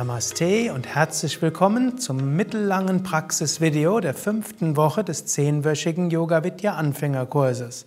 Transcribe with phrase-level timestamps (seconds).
[0.00, 7.84] Namaste und herzlich willkommen zum mittellangen Praxisvideo der fünften Woche des zehnwöchigen Yoga Vidya Anfängerkurses.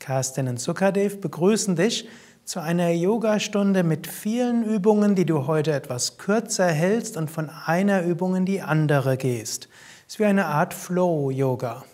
[0.00, 2.08] Kerstin und Sukadev begrüßen dich
[2.44, 8.02] zu einer Yogastunde mit vielen Übungen, die du heute etwas kürzer hältst und von einer
[8.02, 9.68] Übung in die andere gehst.
[10.08, 11.84] Es ist wie eine Art Flow-Yoga.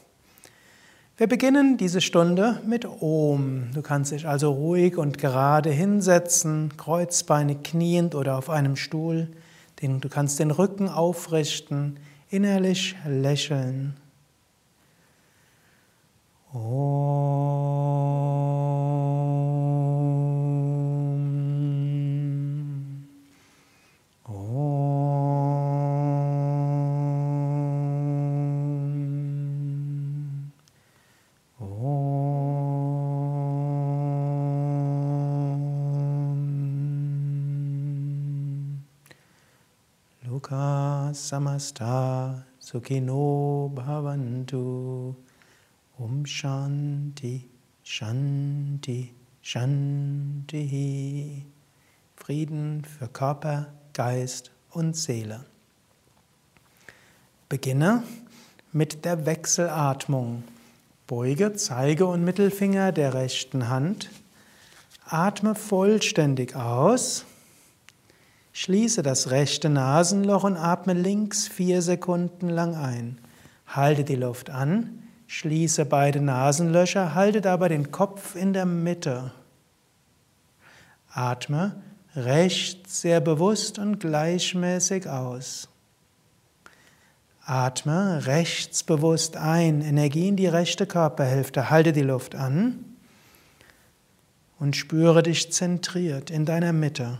[1.18, 3.72] Wir beginnen diese Stunde mit Om.
[3.74, 9.28] Du kannst dich also ruhig und gerade hinsetzen, Kreuzbeine kniend oder auf einem Stuhl.
[9.80, 11.98] Du kannst den Rücken aufrichten,
[12.28, 13.96] innerlich lächeln.
[16.52, 17.99] Om.
[41.30, 45.14] Samasta sukhino bhavantu.
[45.96, 47.48] Om Shanti,
[47.84, 50.66] Shanti, Shanti.
[52.16, 55.44] Frieden für Körper, Geist und Seele.
[57.48, 58.02] Beginne
[58.72, 60.42] mit der Wechselatmung.
[61.06, 64.10] Beuge Zeige und Mittelfinger der rechten Hand.
[65.04, 67.24] Atme vollständig aus.
[68.52, 73.18] Schließe das rechte Nasenloch und atme links vier Sekunden lang ein.
[73.66, 79.32] Halte die Luft an, schließe beide Nasenlöcher, halte dabei den Kopf in der Mitte.
[81.12, 81.80] Atme
[82.16, 85.68] rechts sehr bewusst und gleichmäßig aus.
[87.44, 92.84] Atme rechts bewusst ein, Energie in die rechte Körperhälfte, halte die Luft an
[94.58, 97.18] und spüre dich zentriert in deiner Mitte.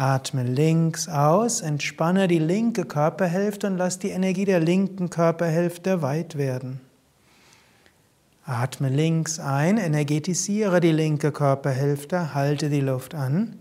[0.00, 6.38] Atme links aus, entspanne die linke Körperhälfte und lass die Energie der linken Körperhälfte weit
[6.38, 6.80] werden.
[8.46, 13.58] Atme links ein, energetisiere die linke Körperhälfte, halte die Luft an.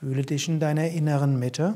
[0.00, 1.74] Fühle dich in deiner inneren Mitte.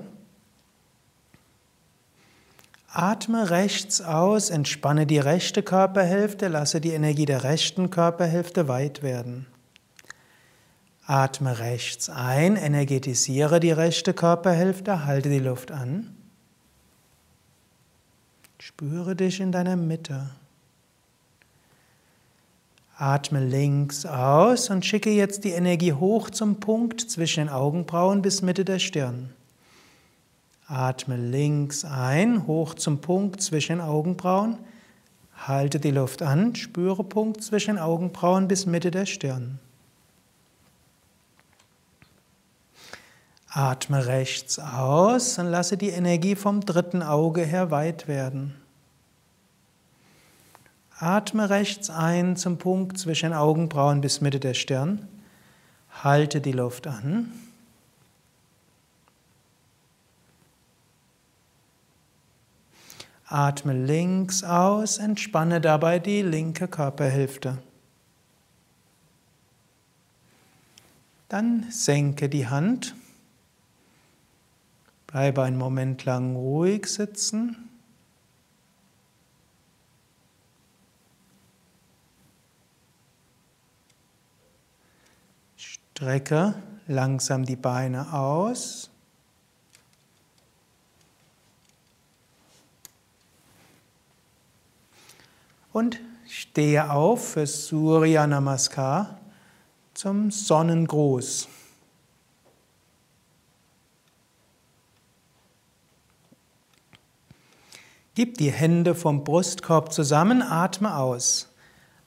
[2.88, 9.46] Atme rechts aus, entspanne die rechte Körperhälfte, lasse die Energie der rechten Körperhälfte weit werden.
[11.06, 16.16] Atme rechts ein, energetisiere die rechte Körperhälfte, halte die Luft an.
[18.58, 20.30] Spüre dich in deiner Mitte.
[22.98, 28.42] Atme links aus und schicke jetzt die Energie hoch zum Punkt zwischen den Augenbrauen bis
[28.42, 29.30] Mitte der Stirn.
[30.66, 34.58] Atme links ein, hoch zum Punkt zwischen den Augenbrauen.
[35.36, 39.60] Halte die Luft an, spüre Punkt zwischen den Augenbrauen bis Mitte der Stirn.
[43.56, 48.54] Atme rechts aus und lasse die Energie vom dritten Auge her weit werden.
[50.98, 55.08] Atme rechts ein zum Punkt zwischen Augenbrauen bis Mitte der Stirn.
[56.04, 57.32] Halte die Luft an.
[63.26, 67.56] Atme links aus, entspanne dabei die linke Körperhälfte.
[71.30, 72.94] Dann senke die Hand
[75.16, 77.70] Bleibe einen Moment lang ruhig sitzen.
[85.56, 88.90] Strecke langsam die Beine aus.
[95.72, 95.98] Und
[96.28, 99.18] stehe auf für Surya Namaskar
[99.94, 101.48] zum Sonnengruß.
[108.16, 111.52] Gib die Hände vom Brustkorb zusammen, atme aus.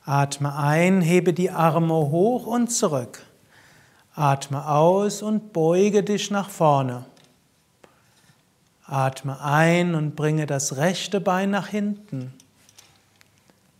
[0.04, 3.22] Atme ein, hebe die Arme hoch und zurück.
[4.16, 7.06] Atme aus und beuge dich nach vorne.
[8.88, 12.34] Atme ein und bringe das rechte Bein nach hinten.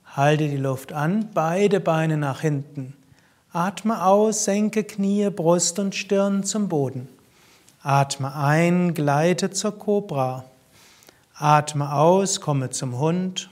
[0.06, 2.96] Halte die Luft an, beide Beine nach hinten.
[3.52, 7.10] Atme aus, senke Knie, Brust und Stirn zum Boden.
[7.82, 10.44] Atme ein, gleite zur Kobra.
[11.42, 13.50] Atme aus, komme zum Hund.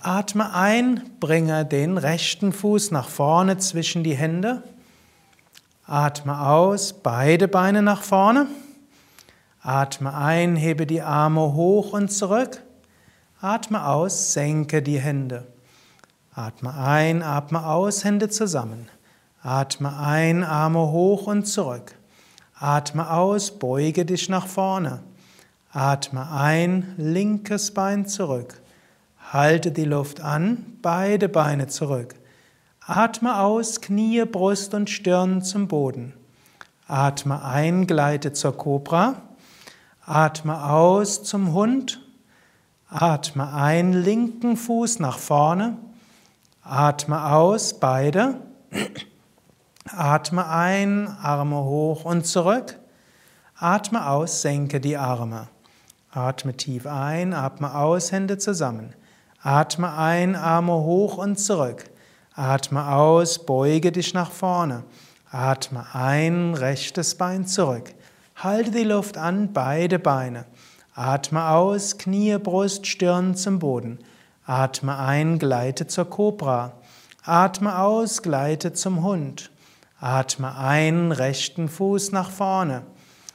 [0.00, 4.62] Atme ein, bringe den rechten Fuß nach vorne zwischen die Hände.
[5.84, 8.46] Atme aus, beide Beine nach vorne.
[9.60, 12.62] Atme ein, hebe die Arme hoch und zurück.
[13.42, 15.46] Atme aus, senke die Hände.
[16.34, 18.88] Atme ein, atme aus, Hände zusammen.
[19.42, 21.94] Atme ein, Arme hoch und zurück.
[22.54, 25.02] Atme aus, beuge dich nach vorne.
[25.72, 28.60] Atme ein, linkes Bein zurück.
[29.32, 32.16] Halte die Luft an, beide Beine zurück.
[32.84, 36.12] Atme aus, Knie, Brust und Stirn zum Boden.
[36.88, 39.22] Atme ein, gleite zur Kobra.
[40.04, 42.00] Atme aus zum Hund.
[42.88, 45.76] Atme ein, linken Fuß nach vorne.
[46.64, 48.40] Atme aus, beide.
[49.84, 52.76] Atme ein, Arme hoch und zurück.
[53.56, 55.46] Atme aus, senke die Arme.
[56.12, 58.94] Atme tief ein, atme aus, Hände zusammen.
[59.42, 61.84] Atme ein, Arme hoch und zurück.
[62.34, 64.82] Atme aus, beuge dich nach vorne.
[65.30, 67.94] Atme ein, rechtes Bein zurück.
[68.34, 70.46] Halte die Luft an, beide Beine.
[70.94, 74.00] Atme aus, Knie, Brust, Stirn zum Boden.
[74.44, 76.72] Atme ein, gleite zur Kobra.
[77.24, 79.52] Atme aus, gleite zum Hund.
[80.00, 82.82] Atme ein, rechten Fuß nach vorne.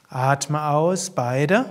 [0.10, 1.66] Atme aus, beide.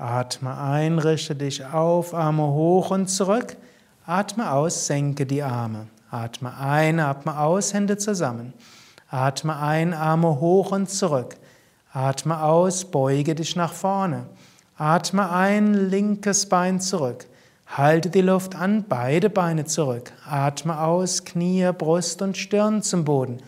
[0.00, 3.58] Atme ein, richte dich auf, Arme hoch und zurück.
[4.06, 5.88] Atme aus, senke die Arme.
[6.10, 8.54] Atme ein, atme aus, Hände zusammen.
[9.10, 11.36] Atme ein, Arme hoch und zurück.
[11.92, 14.24] Atme aus, beuge dich nach vorne.
[14.78, 17.26] Atme ein, linkes Bein zurück.
[17.66, 20.12] Halte die Luft an, beide Beine zurück.
[20.26, 23.42] Atme aus, Knie, Brust und Stirn zum Boden.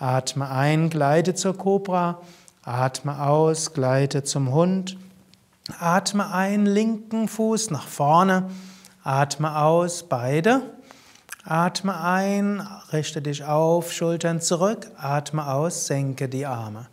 [0.00, 2.20] Atme ein, gleite zur Kobra.
[2.64, 4.96] Atme aus, gleite zum Hund.
[5.78, 8.50] Atme ein, linken Fuß nach vorne.
[9.04, 10.62] Atme aus, beide.
[11.44, 14.90] Atme ein, richte dich auf, Schultern zurück.
[14.96, 16.88] Atme aus, senke die Arme.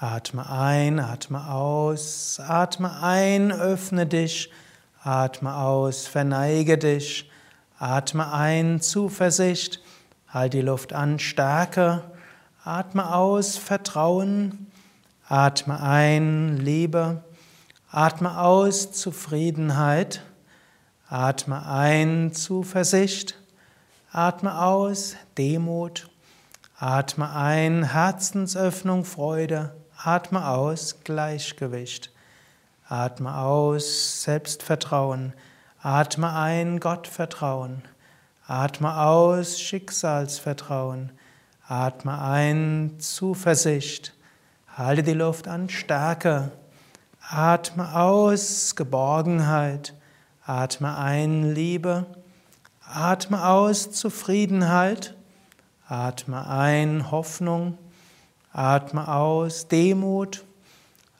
[0.00, 4.50] Atme ein, atme aus, atme ein, öffne dich.
[5.02, 7.30] Atme aus, verneige dich.
[7.78, 9.80] Atme ein, Zuversicht.
[10.28, 12.02] Halt die Luft an, Stärke.
[12.64, 14.66] Atme aus, Vertrauen.
[15.28, 17.22] Atme ein, Liebe.
[17.90, 20.22] Atme aus, Zufriedenheit.
[21.08, 23.40] Atme ein, Zuversicht.
[24.12, 26.10] Atme aus, Demut.
[26.78, 29.74] Atme ein, Herzensöffnung, Freude.
[29.96, 32.12] Atme aus, Gleichgewicht.
[32.86, 35.32] Atme aus, Selbstvertrauen.
[35.80, 37.84] Atme ein, Gottvertrauen.
[38.46, 41.10] Atme aus, Schicksalsvertrauen.
[41.66, 44.12] Atme ein, Zuversicht.
[44.76, 46.52] Halte die Luft an, Stärke.
[47.30, 49.92] Atme aus, Geborgenheit.
[50.46, 52.06] Atme ein, Liebe.
[52.80, 55.14] Atme aus, Zufriedenheit.
[55.86, 57.76] Atme ein, Hoffnung.
[58.50, 60.42] Atme aus, Demut.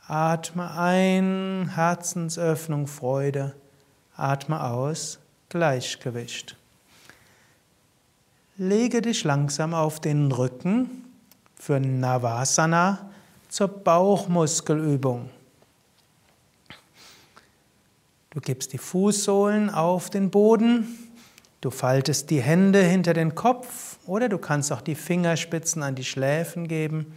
[0.07, 3.55] Atme ein, Herzensöffnung, Freude.
[4.17, 5.19] Atme aus,
[5.51, 6.57] Gleichgewicht.
[8.57, 11.05] Lege dich langsam auf den Rücken
[11.55, 13.11] für Navasana
[13.51, 15.29] zur Bauchmuskelübung.
[18.31, 20.87] Du gibst die Fußsohlen auf den Boden,
[21.61, 26.05] du faltest die Hände hinter den Kopf oder du kannst auch die Fingerspitzen an die
[26.05, 27.15] Schläfen geben.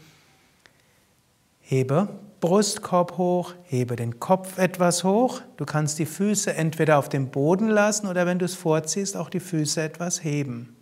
[1.60, 2.08] Hebe
[2.42, 5.42] Brustkorb hoch, hebe den Kopf etwas hoch.
[5.58, 9.30] Du kannst die Füße entweder auf dem Boden lassen oder wenn du es vorziehst, auch
[9.30, 10.76] die Füße etwas heben.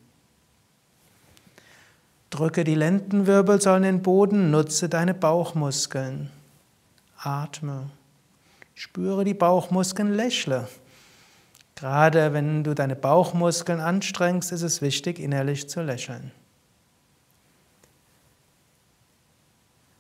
[2.29, 6.29] Drücke die Lendenwirbelsäulen in den Boden, nutze deine Bauchmuskeln.
[7.17, 7.89] Atme.
[8.79, 10.69] Spüre die Bauchmuskeln, lächle.
[11.75, 16.31] Gerade wenn du deine Bauchmuskeln anstrengst, ist es wichtig, innerlich zu lächeln.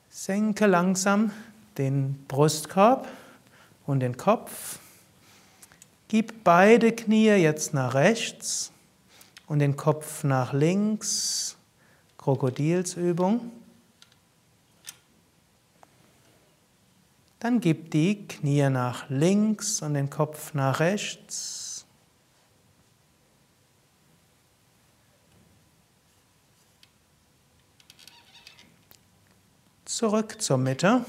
[0.09, 1.33] Senke langsam
[1.77, 3.05] den Brustkorb
[3.85, 4.79] und den Kopf.
[6.07, 8.71] Gib beide Knie jetzt nach rechts
[9.47, 11.57] und den Kopf nach links.
[12.17, 13.51] Krokodilsübung.
[17.39, 21.85] Dann gib die Knie nach links und den Kopf nach rechts.
[29.85, 31.05] Zurück zur Mitte.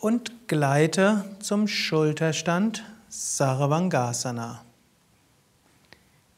[0.00, 4.64] Und gleite zum Schulterstand Sarvangasana.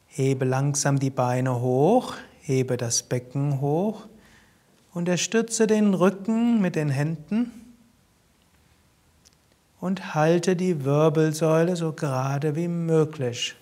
[0.07, 4.07] Hebe langsam die Beine hoch, hebe das Becken hoch,
[4.93, 7.51] unterstütze den Rücken mit den Händen
[9.79, 13.55] und halte die Wirbelsäule so gerade wie möglich.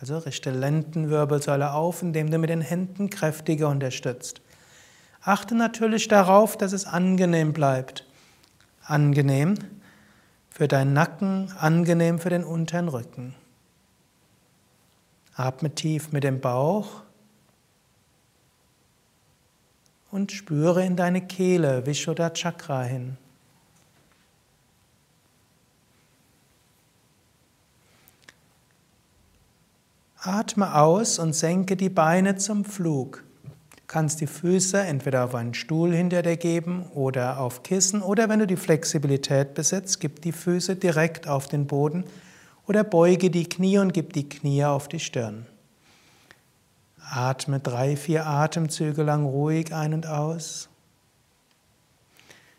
[0.00, 4.40] Also richte Lendenwirbelsäule auf, indem du mit den Händen kräftiger unterstützt.
[5.22, 8.04] Achte natürlich darauf, dass es angenehm bleibt.
[8.84, 9.54] Angenehm
[10.50, 13.34] für deinen Nacken, angenehm für den unteren Rücken.
[15.36, 17.02] Atme tief mit dem Bauch
[20.12, 23.16] und spüre in deine Kehle, Vishuddha Chakra hin.
[30.18, 33.24] Atme aus und senke die Beine zum Flug.
[33.74, 38.28] Du kannst die Füße entweder auf einen Stuhl hinter dir geben oder auf Kissen oder
[38.28, 42.04] wenn du die Flexibilität besitzt, gib die Füße direkt auf den Boden
[42.68, 45.46] oder beuge die Knie und gib die Knie auf die Stirn.
[47.10, 50.68] Atme drei, vier Atemzüge lang ruhig ein und aus.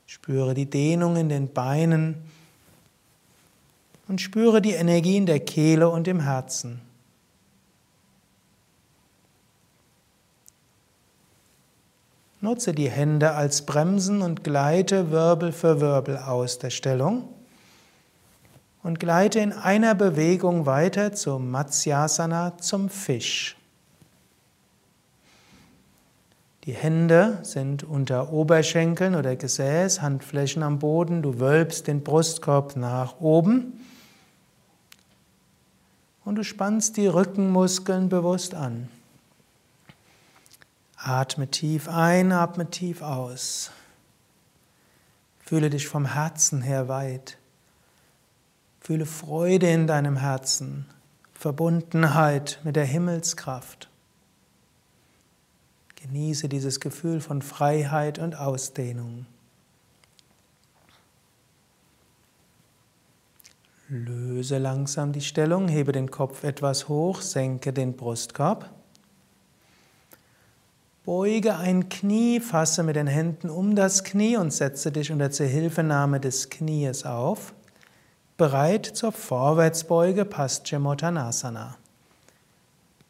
[0.05, 2.15] Spüre die Dehnung in den Beinen
[4.07, 6.81] und spüre die Energie in der Kehle und im Herzen.
[12.41, 17.29] Nutze die Hände als Bremsen und gleite Wirbel für Wirbel aus der Stellung
[18.83, 23.55] und gleite in einer Bewegung weiter zum Matsyasana, zum Fisch.
[26.65, 31.22] Die Hände sind unter Oberschenkeln oder Gesäß, Handflächen am Boden.
[31.22, 33.86] Du wölbst den Brustkorb nach oben
[36.24, 38.88] und du spannst die Rückenmuskeln bewusst an.
[40.96, 43.72] Atme tief ein, atme tief aus.
[45.39, 47.38] Fühle dich vom Herzen her weit.
[48.79, 50.86] Fühle Freude in deinem Herzen,
[51.34, 53.89] Verbundenheit mit der Himmelskraft.
[56.03, 59.25] Genieße dieses Gefühl von Freiheit und Ausdehnung.
[63.88, 68.69] Löse langsam die Stellung, hebe den Kopf etwas hoch, senke den Brustkorb.
[71.05, 76.19] Beuge ein Knie, fasse mit den Händen um das Knie und setze dich unter Zuhilfenahme
[76.19, 77.53] des Knies auf.
[78.36, 81.77] Bereit zur Vorwärtsbeuge Paschimottanasana.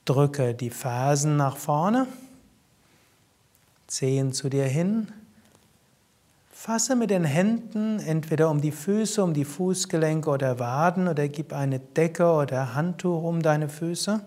[0.06, 2.08] Drücke die Fersen nach vorne.
[3.94, 5.10] Zehen zu dir hin.
[6.52, 11.54] Fasse mit den Händen entweder um die Füße, um die Fußgelenke oder Waden oder gib
[11.54, 14.20] eine Decke oder Handtuch um deine Füße.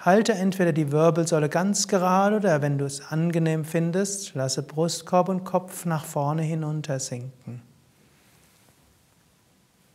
[0.00, 5.44] Halte entweder die Wirbelsäule ganz gerade oder wenn du es angenehm findest, lasse Brustkorb und
[5.44, 7.62] Kopf nach vorne hinunter sinken.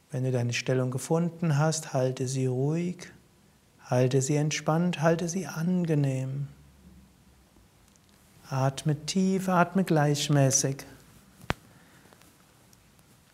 [0.10, 3.12] Wenn du deine Stellung gefunden hast, halte sie ruhig,
[3.84, 6.48] halte sie entspannt, halte sie angenehm.
[8.50, 10.78] Atme tief, atme gleichmäßig.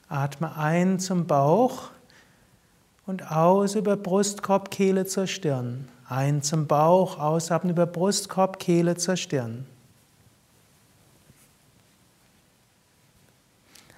[0.09, 1.89] Atme ein zum Bauch
[3.05, 5.87] und aus über Brustkorb, Kehle zur Stirn.
[6.09, 9.65] Ein zum Bauch, ausatmen über Brustkorb, Kehle zur Stirn.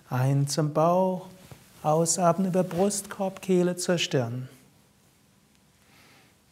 [0.10, 1.28] Ein zum Bauch,
[1.82, 4.50] ausatmen über Brustkorb, Kehle zur Stirn.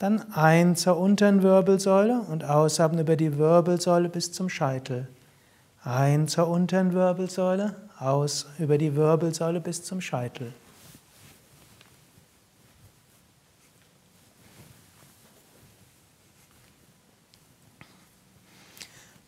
[0.04, 5.08] Dann ein zur unteren Wirbelsäule und ausatmen über die Wirbelsäule bis zum Scheitel.
[5.82, 10.52] Ein zur unteren Wirbelsäule, aus über die Wirbelsäule bis zum Scheitel.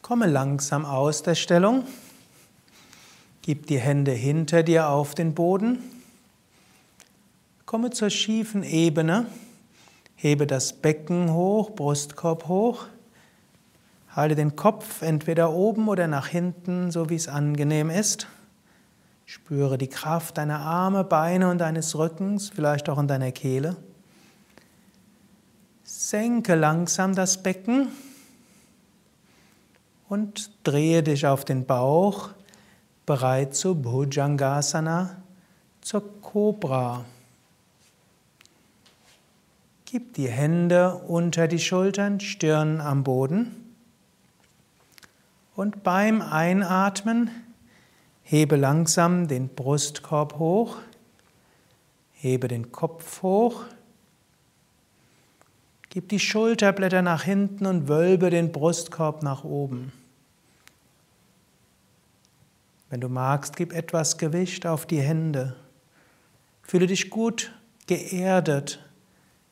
[0.01, 1.86] Komme langsam aus der Stellung.
[3.44, 5.79] Gib die Hände hinter dir auf den Boden.
[7.65, 9.27] Komme zur schiefen Ebene.
[10.15, 12.86] Hebe das Becken hoch, Brustkorb hoch.
[14.10, 18.27] Halte den Kopf entweder oben oder nach hinten, so wie es angenehm ist.
[19.25, 23.75] Spüre die Kraft deiner Arme, Beine und deines Rückens, vielleicht auch in deiner Kehle.
[25.84, 27.89] Senke langsam das Becken
[30.07, 32.29] und drehe dich auf den Bauch,
[33.05, 35.17] bereit zu Bhujangasana,
[35.81, 37.05] zur Cobra.
[39.86, 43.75] Gib die Hände unter die Schultern, Stirn am Boden.
[45.56, 47.30] Und beim Einatmen
[48.24, 50.77] hebe langsam den Brustkorb hoch,
[52.13, 53.63] hebe den Kopf hoch,
[55.92, 59.94] gib die Schulterblätter nach hinten und wölbe den Brustkorb nach oben.
[62.89, 65.56] Wenn du magst, gib etwas Gewicht auf die Hände.
[66.63, 67.54] Fühle dich gut
[67.86, 68.85] geerdet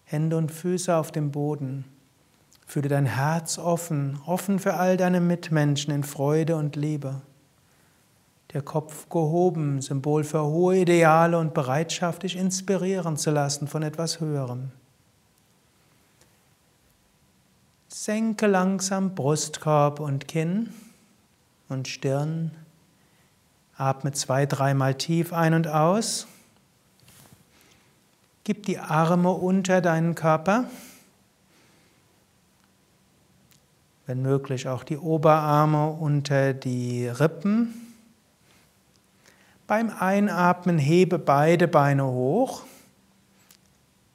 [0.06, 1.86] Hände und Füße auf dem Boden.
[2.66, 7.22] Fühle dein Herz offen, offen für all deine Mitmenschen in Freude und Liebe.
[8.54, 14.20] Der Kopf gehoben, Symbol für hohe Ideale und Bereitschaft, dich inspirieren zu lassen von etwas
[14.20, 14.72] Höherem.
[17.88, 20.70] Senke langsam Brustkorb und Kinn
[21.70, 22.52] und Stirn.
[23.76, 26.28] Atme zwei, dreimal tief ein und aus.
[28.44, 30.66] Gib die Arme unter deinen Körper.
[34.06, 37.74] wenn möglich auch die Oberarme unter die Rippen.
[39.66, 42.64] Beim Einatmen hebe beide Beine hoch.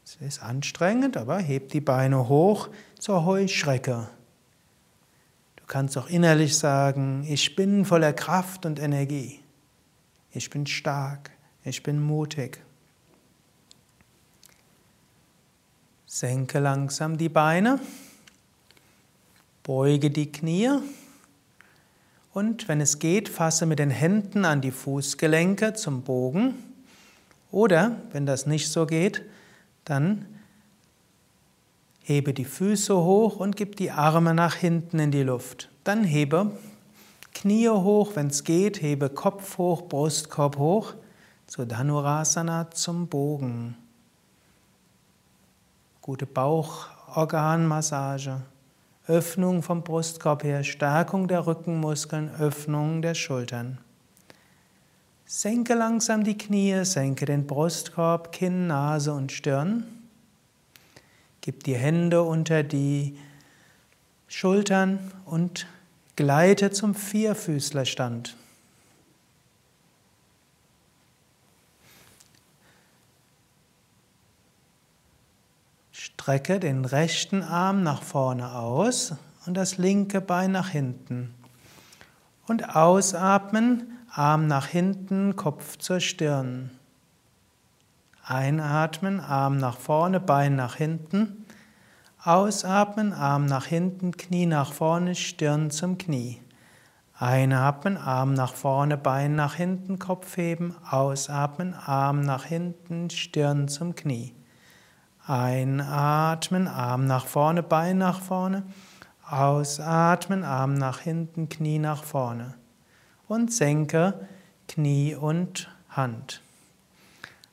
[0.04, 2.68] Es ist anstrengend, aber heb die Beine hoch
[2.98, 4.08] zur Heuschrecke.
[5.56, 9.40] Du kannst auch innerlich sagen, ich bin voller Kraft und Energie.
[10.30, 11.30] Ich bin stark,
[11.64, 12.60] ich bin mutig.
[16.10, 17.78] Senke langsam die Beine.
[19.62, 20.70] Beuge die Knie
[22.32, 26.54] und wenn es geht, fasse mit den Händen an die Fußgelenke zum Bogen.
[27.50, 29.22] Oder, wenn das nicht so geht,
[29.84, 30.24] dann
[32.02, 35.68] hebe die Füße hoch und gib die Arme nach hinten in die Luft.
[35.84, 36.52] Dann hebe
[37.34, 40.94] Knie hoch, wenn es geht, hebe Kopf hoch, Brustkorb hoch,
[41.46, 43.76] zu Dhanurasana zum Bogen.
[46.08, 48.40] Gute Bauchorganmassage.
[49.06, 53.76] Öffnung vom Brustkorb her, Stärkung der Rückenmuskeln, Öffnung der Schultern.
[55.26, 59.84] Senke langsam die Knie, senke den Brustkorb, Kinn, Nase und Stirn.
[61.42, 63.18] Gib die Hände unter die
[64.28, 65.66] Schultern und
[66.16, 68.34] gleite zum Vierfüßlerstand.
[76.20, 79.14] Strecke den rechten Arm nach vorne aus
[79.46, 81.32] und das linke Bein nach hinten.
[82.46, 86.70] Und ausatmen, Arm nach hinten, Kopf zur Stirn.
[88.24, 91.46] Einatmen, Arm nach vorne, Bein nach hinten.
[92.22, 96.42] Ausatmen, Arm nach hinten, Knie nach vorne, Stirn zum Knie.
[97.14, 100.74] Einatmen, Arm nach vorne, Bein nach hinten, Kopf heben.
[100.90, 104.34] Ausatmen, Arm nach hinten, Stirn zum Knie.
[105.28, 108.62] Einatmen, Arm nach vorne, Bein nach vorne.
[109.28, 112.54] Ausatmen, Arm nach hinten, Knie nach vorne.
[113.26, 114.26] Und senke
[114.68, 116.40] Knie und Hand.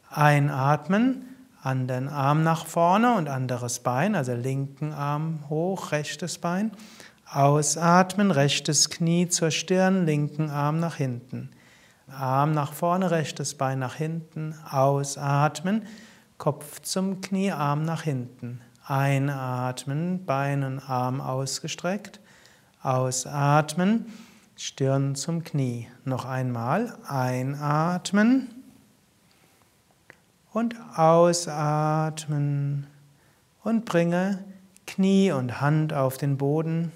[0.10, 1.26] Einatmen,
[1.62, 6.72] anderen Arm nach vorne und anderes Bein, also linken Arm hoch, rechtes Bein.
[7.30, 11.50] Ausatmen, rechtes Knie zur Stirn, linken Arm nach hinten.
[12.08, 14.56] Arm nach vorne, rechtes Bein nach hinten.
[14.72, 15.84] Ausatmen,
[16.38, 18.62] Kopf zum Knie, Arm nach hinten.
[18.86, 22.20] Einatmen, Bein und Arm ausgestreckt.
[22.82, 24.06] Ausatmen,
[24.56, 25.88] Stirn zum Knie.
[26.04, 28.50] Noch einmal einatmen
[30.52, 32.88] und ausatmen
[33.64, 34.44] und bringe
[34.88, 36.92] Knie und Hand auf den Boden.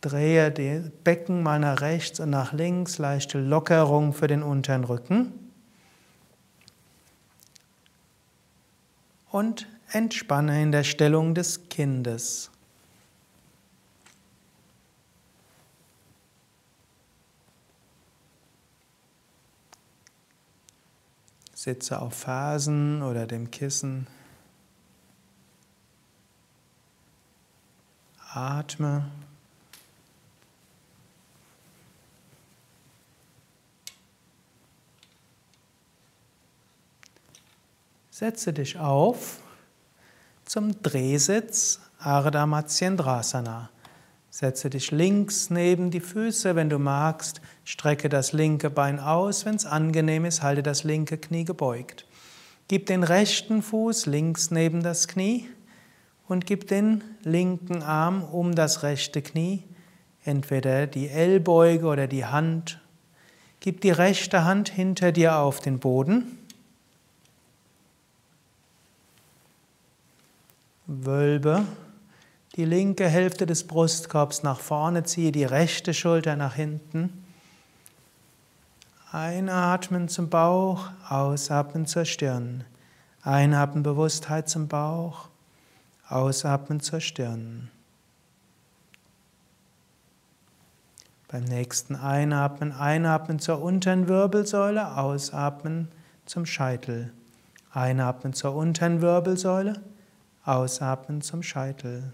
[0.00, 5.41] Drehe das Becken mal nach rechts und nach links, leichte Lockerung für den unteren Rücken.
[9.32, 12.50] Und entspanne in der Stellung des Kindes.
[21.54, 24.06] Sitze auf Fersen oder dem Kissen.
[28.34, 29.10] Atme.
[38.22, 39.40] Setze dich auf
[40.44, 43.70] zum Drehsitz Ardha Matsyendrasana.
[44.30, 47.40] Setze dich links neben die Füße, wenn du magst.
[47.64, 52.06] Strecke das linke Bein aus, wenn es angenehm ist, halte das linke Knie gebeugt.
[52.68, 55.48] Gib den rechten Fuß links neben das Knie
[56.28, 59.64] und gib den linken Arm um das rechte Knie,
[60.22, 62.80] entweder die Ellbeuge oder die Hand.
[63.58, 66.38] Gib die rechte Hand hinter dir auf den Boden
[71.04, 71.64] Wölbe
[72.56, 77.24] die linke Hälfte des Brustkorbs nach vorne, ziehe die rechte Schulter nach hinten.
[79.10, 82.64] Einatmen zum Bauch, ausatmen zur Stirn.
[83.22, 85.28] Einatmen Bewusstheit zum Bauch,
[86.08, 87.70] ausatmen zur Stirn.
[91.28, 95.88] Beim nächsten Einatmen, einatmen zur unteren Wirbelsäule, ausatmen
[96.26, 97.10] zum Scheitel.
[97.72, 99.80] Einatmen zur unteren Wirbelsäule,
[100.44, 102.12] Ausatmen zum Scheitel.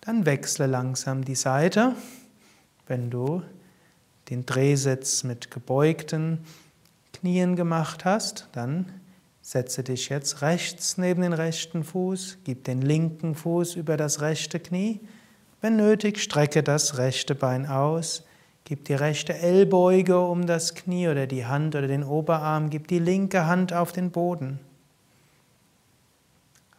[0.00, 1.94] Dann wechsle langsam die Seite.
[2.86, 3.42] Wenn du
[4.30, 6.38] den Drehsitz mit gebeugten
[7.12, 8.86] Knien gemacht hast, dann
[9.40, 14.60] setze dich jetzt rechts neben den rechten Fuß, gib den linken Fuß über das rechte
[14.60, 15.00] Knie.
[15.60, 18.24] Wenn nötig, strecke das rechte Bein aus,
[18.64, 22.70] Gib die rechte Ellbeuge um das Knie oder die Hand oder den Oberarm.
[22.70, 24.58] Gib die linke Hand auf den Boden.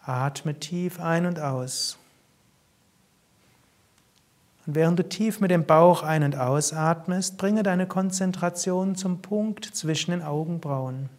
[0.01, 1.97] Atme tief ein und aus.
[4.65, 9.65] Und während du tief mit dem Bauch ein- und ausatmest, bringe deine Konzentration zum Punkt
[9.65, 11.09] zwischen den Augenbrauen.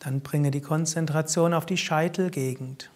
[0.00, 2.90] Dann bringe die Konzentration auf die Scheitelgegend.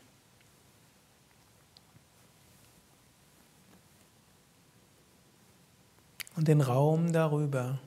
[6.38, 7.80] Und den Raum darüber.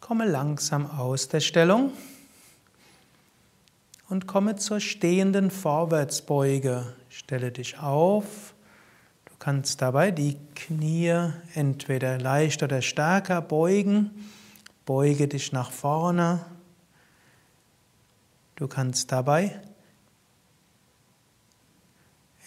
[0.00, 1.92] Komme langsam aus der Stellung
[4.08, 6.92] und komme zur stehenden Vorwärtsbeuge.
[7.08, 8.52] Stelle dich auf.
[9.26, 14.10] Du kannst dabei die Knie entweder leicht oder stärker beugen.
[14.86, 16.44] Beuge dich nach vorne.
[18.56, 19.62] Du kannst dabei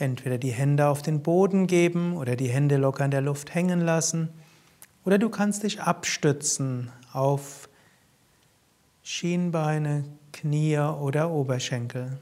[0.04, 3.82] entweder die Hände auf den Boden geben oder die Hände locker in der Luft hängen
[3.82, 4.30] lassen.
[5.06, 7.68] Oder du kannst dich abstützen auf
[9.04, 12.18] Schienbeine, Knie oder Oberschenkel.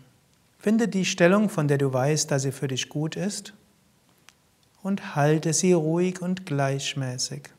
[0.58, 3.54] Finde die Stellung, von der du weißt, dass sie für dich gut ist
[4.84, 7.50] und halte sie ruhig und gleichmäßig.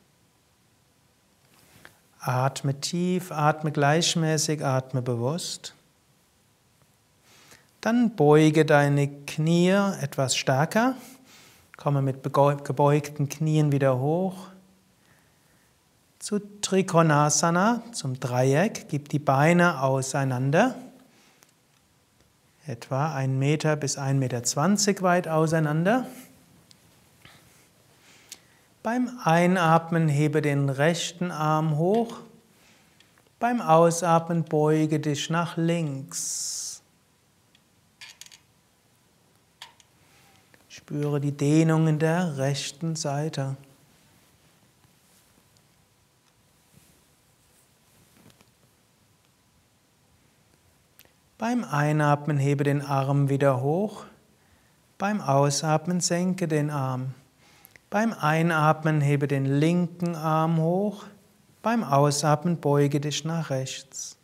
[2.21, 5.75] Atme tief, atme gleichmäßig, atme bewusst.
[7.83, 9.68] Dann beuge deine Knie
[10.01, 10.97] etwas stärker.
[11.77, 14.53] Komme mit gebeugten Knien wieder hoch
[16.23, 18.87] zu Trikonasana, zum Dreieck.
[18.88, 20.77] Gib die Beine auseinander,
[22.64, 26.07] etwa 1 Meter bis 1,20 Meter weit auseinander.
[28.85, 32.21] Beim Einatmen hebe den rechten Arm hoch.
[33.40, 36.72] Beim Ausatmen beuge dich nach links.
[40.93, 43.57] Spüre die Dehnung in der rechten Seite.
[51.39, 54.05] Beim Einatmen hebe den Arm wieder hoch.
[54.99, 57.15] Beim Ausatmen senke den Arm.
[57.89, 61.05] Beim Einatmen hebe den linken Arm hoch.
[61.63, 64.19] Beim Ausatmen beuge dich nach rechts.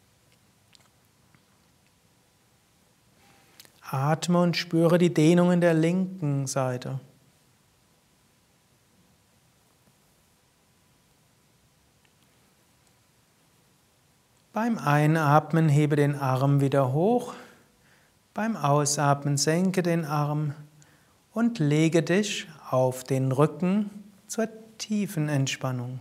[3.90, 7.00] Atme und spüre die Dehnungen der linken Seite.
[14.52, 17.34] Beim Einatmen hebe den Arm wieder hoch.
[18.34, 20.52] Beim Ausatmen senke den Arm
[21.32, 23.90] und lege dich auf den Rücken
[24.26, 24.48] zur
[24.78, 26.00] tiefen Entspannung.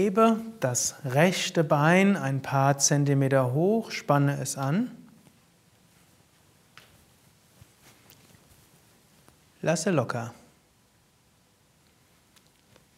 [0.00, 4.92] Hebe das rechte Bein ein paar Zentimeter hoch, spanne es an.
[9.60, 10.32] Lasse locker.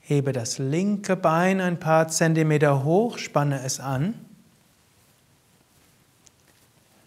[0.00, 4.12] Hebe das linke Bein ein paar Zentimeter hoch, spanne es an.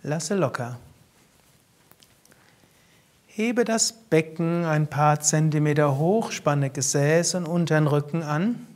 [0.01, 0.79] Lasse locker.
[3.27, 8.72] Hebe das Becken ein paar Zentimeter hoch, spanne Gesäß und unteren Rücken an.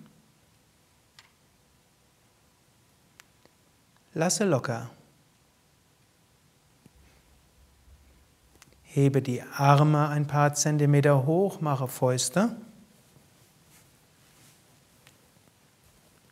[4.17, 4.89] Lasse locker.
[8.82, 12.56] Hebe die Arme ein paar Zentimeter hoch, mache Fäuste.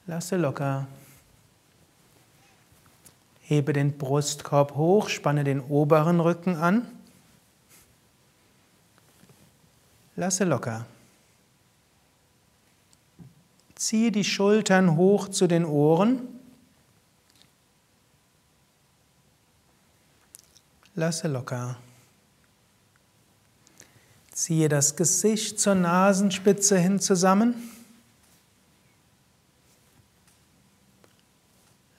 [0.08, 0.88] Lasse locker.
[3.42, 6.88] Hebe den Brustkorb hoch, spanne den oberen Rücken an.
[10.16, 10.88] Lasse locker.
[13.76, 16.35] Ziehe die Schultern hoch zu den Ohren.
[20.98, 21.76] Lasse locker.
[24.32, 27.56] Ziehe das Gesicht zur Nasenspitze hin zusammen.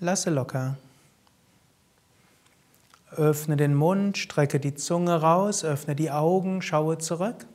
[0.01, 0.79] Lasse locker.
[3.11, 7.47] Öffne den Mund, strecke die Zunge raus, öffne die Augen, schaue zurück.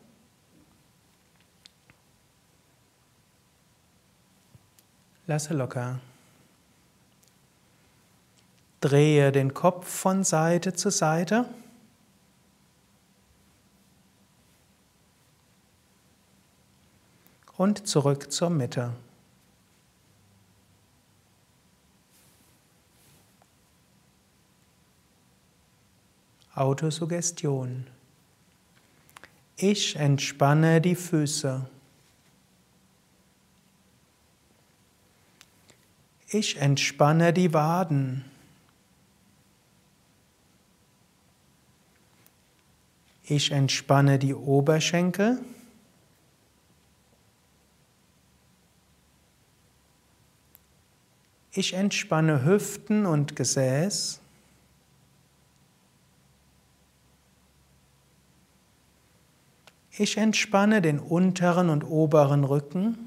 [5.25, 5.99] Lasse locker.
[8.81, 11.45] Drehe den Kopf von Seite zu Seite.
[17.57, 18.91] Und zurück zur Mitte.
[26.55, 27.85] Autosuggestion.
[29.57, 31.67] Ich entspanne die Füße.
[36.29, 38.25] Ich entspanne die Waden.
[43.33, 45.39] Ich entspanne die Oberschenkel.
[51.53, 54.19] Ich entspanne Hüften und Gesäß.
[59.91, 62.97] Ich entspanne den unteren und oberen Rücken.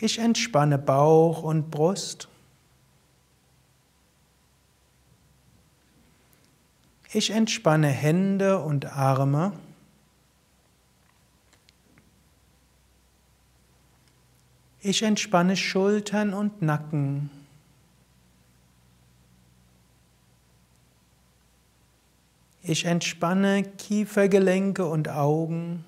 [0.00, 2.28] Ich entspanne Bauch und Brust.
[7.14, 9.52] Ich entspanne Hände und Arme.
[14.80, 17.30] Ich entspanne Schultern und Nacken.
[22.62, 25.84] Ich entspanne Kiefergelenke und Augen.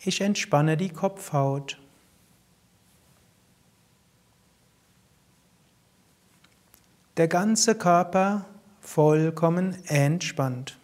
[0.00, 1.78] Ich entspanne die Kopfhaut.
[7.16, 8.46] Der ganze Körper
[8.80, 10.78] vollkommen entspannt.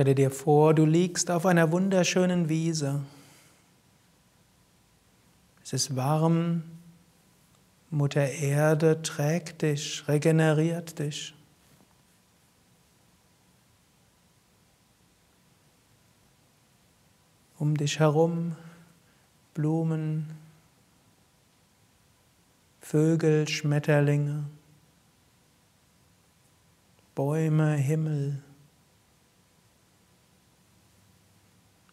[0.00, 3.00] Stelle dir vor, du liegst auf einer wunderschönen Wiese.
[5.72, 6.64] Es ist warm,
[7.90, 11.32] Mutter Erde trägt dich, regeneriert dich.
[17.56, 18.56] Um dich herum
[19.54, 20.36] Blumen,
[22.80, 24.46] Vögel, Schmetterlinge,
[27.14, 28.42] Bäume, Himmel.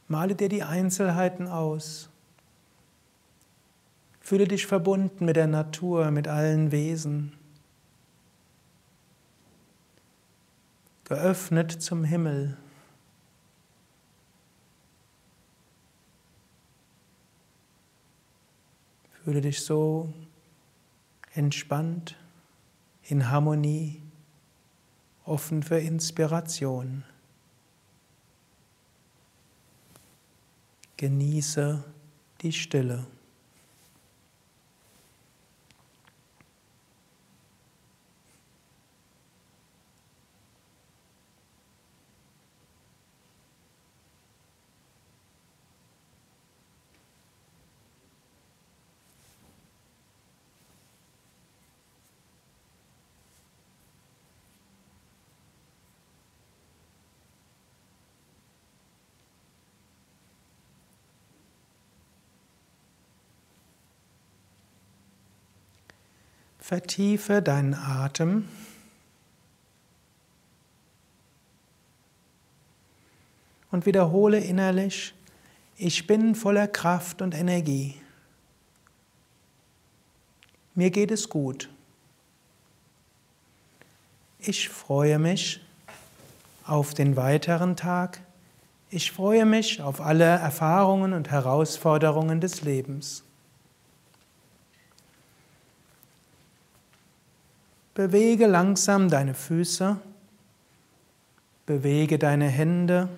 [0.07, 2.09] Male dir die Einzelheiten aus.
[4.27, 7.31] Fühle dich verbunden mit der Natur, mit allen Wesen.
[11.05, 12.57] Geöffnet zum Himmel.
[19.23, 20.11] Fühle dich so
[21.33, 22.17] entspannt,
[23.03, 24.01] in Harmonie,
[25.23, 27.05] offen für Inspiration.
[30.97, 31.81] Genieße
[32.41, 33.07] die Stille.
[66.67, 68.45] Vertiefe deinen Atem.
[73.71, 75.13] Und wiederhole innerlich,
[75.77, 77.95] ich bin voller Kraft und Energie.
[80.75, 81.69] Mir geht es gut.
[84.39, 85.61] Ich freue mich
[86.65, 88.19] auf den weiteren Tag.
[88.89, 93.23] Ich freue mich auf alle Erfahrungen und Herausforderungen des Lebens.
[97.97, 99.97] Bewege langsam deine Füße,
[101.65, 103.09] bewege deine Hände,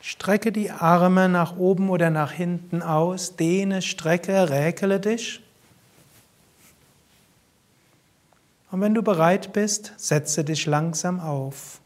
[0.00, 5.40] strecke die Arme nach oben oder nach hinten aus, dehne, strecke, räkele dich.
[8.70, 11.80] Und wenn du bereit bist, setze dich langsam auf.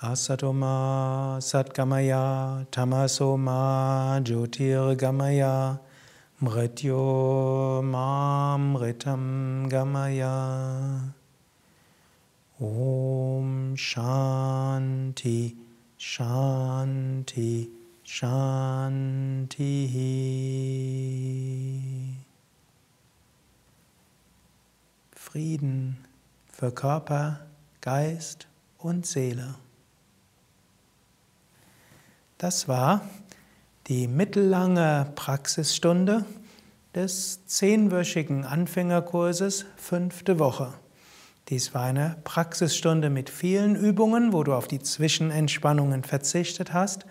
[0.00, 5.80] Asatoma Satgamaya Tamasoma Jyotirgamaya
[6.40, 11.00] Mrityo Mamritam Gamaya
[12.60, 15.56] Om Shanti
[15.98, 17.68] Shanti
[18.04, 19.58] Shanti
[25.10, 25.98] Frieden
[26.52, 27.40] für Körper,
[27.80, 28.46] Geist
[28.78, 29.56] und Seele.
[32.38, 33.00] Das war
[33.88, 36.24] die mittellange Praxisstunde
[36.94, 40.72] des zehnwöchigen Anfängerkurses fünfte Woche.
[41.48, 47.06] Dies war eine Praxisstunde mit vielen Übungen, wo du auf die Zwischenentspannungen verzichtet hast,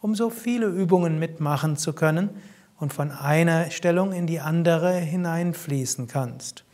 [0.00, 2.30] um so viele Übungen mitmachen zu können
[2.78, 6.64] und von einer Stellung in die andere hineinfließen kannst.